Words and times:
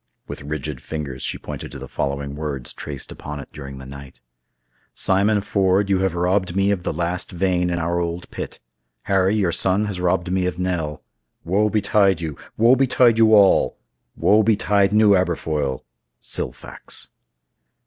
With 0.27 0.41
rigid 0.41 0.81
fingers 0.81 1.21
she 1.21 1.37
pointed 1.37 1.69
to 1.71 1.77
the 1.77 1.87
following 1.87 2.35
words 2.35 2.73
traced 2.73 3.11
upon 3.11 3.39
it 3.39 3.49
during 3.53 3.77
the 3.77 3.85
night: 3.85 4.19
"Simon 4.95 5.41
Ford, 5.41 5.91
you 5.91 5.99
have 5.99 6.15
robbed 6.15 6.55
me 6.55 6.71
of 6.71 6.81
the 6.81 6.91
last 6.91 7.31
vein 7.31 7.69
in 7.69 7.77
our 7.77 7.99
old 7.99 8.27
pit. 8.31 8.59
Harry, 9.03 9.35
your 9.35 9.51
son, 9.51 9.85
has 9.85 10.01
robbed 10.01 10.31
me 10.31 10.47
of 10.47 10.57
Nell. 10.57 11.03
Woe 11.43 11.69
betide 11.69 12.19
you! 12.19 12.35
Woe 12.57 12.75
betide 12.75 13.19
you 13.19 13.35
all! 13.35 13.77
Woe 14.15 14.41
betide 14.41 14.91
New 14.91 15.13
Aberfoyle!—SILFAX." 15.15 17.09